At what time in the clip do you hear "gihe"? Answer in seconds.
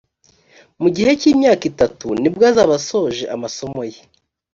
0.95-1.11